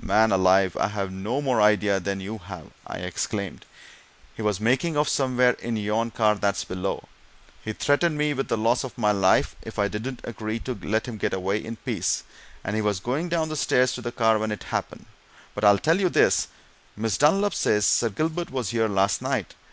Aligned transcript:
"Man 0.00 0.30
alive, 0.30 0.76
I've 0.78 1.10
no 1.10 1.40
more 1.42 1.60
idea 1.60 1.98
than 1.98 2.20
you 2.20 2.38
have!" 2.38 2.70
I 2.86 2.98
exclaimed. 2.98 3.66
"He 4.32 4.40
was 4.40 4.60
making 4.60 4.96
off 4.96 5.08
somewhere 5.08 5.54
in 5.54 5.76
yon 5.76 6.12
car 6.12 6.36
that's 6.36 6.62
below 6.62 7.08
he 7.64 7.72
threatened 7.72 8.16
me 8.16 8.32
with 8.32 8.46
the 8.46 8.56
loss 8.56 8.84
of 8.84 8.96
my 8.96 9.10
life 9.10 9.56
if 9.62 9.80
I 9.80 9.88
didn't 9.88 10.20
agree 10.22 10.60
to 10.60 10.78
let 10.80 11.08
him 11.08 11.16
get 11.18 11.34
away 11.34 11.58
in 11.64 11.74
peace, 11.74 12.22
and 12.62 12.76
he 12.76 12.80
was 12.80 13.00
going 13.00 13.28
down 13.28 13.48
the 13.48 13.56
stairs 13.56 13.92
to 13.94 14.00
the 14.00 14.12
car 14.12 14.38
when 14.38 14.52
it 14.52 14.62
happened. 14.70 15.06
But 15.52 15.64
I'll 15.64 15.78
tell 15.78 15.98
you 15.98 16.08
this: 16.08 16.46
Miss 16.94 17.18
Dunlop 17.18 17.52
says 17.52 17.84
Sir 17.84 18.08
Gilbert 18.10 18.52
was 18.52 18.68
here 18.70 18.86
last 18.86 19.20
night! 19.20 19.56